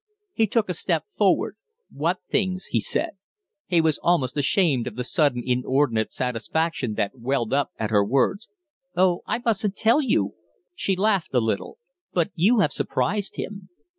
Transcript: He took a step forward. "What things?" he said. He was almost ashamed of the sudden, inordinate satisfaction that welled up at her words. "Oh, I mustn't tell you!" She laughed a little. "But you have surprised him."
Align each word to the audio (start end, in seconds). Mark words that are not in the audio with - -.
He 0.33 0.47
took 0.47 0.67
a 0.67 0.73
step 0.73 1.05
forward. 1.15 1.57
"What 1.91 2.21
things?" 2.27 2.65
he 2.71 2.79
said. 2.79 3.11
He 3.67 3.81
was 3.81 3.99
almost 3.99 4.35
ashamed 4.35 4.87
of 4.87 4.95
the 4.95 5.03
sudden, 5.03 5.43
inordinate 5.45 6.11
satisfaction 6.11 6.95
that 6.95 7.19
welled 7.19 7.53
up 7.53 7.69
at 7.77 7.91
her 7.91 8.03
words. 8.03 8.49
"Oh, 8.97 9.21
I 9.27 9.37
mustn't 9.45 9.75
tell 9.75 10.01
you!" 10.01 10.33
She 10.73 10.95
laughed 10.95 11.35
a 11.35 11.39
little. 11.39 11.77
"But 12.13 12.31
you 12.33 12.61
have 12.61 12.71
surprised 12.73 13.35
him." 13.35 13.69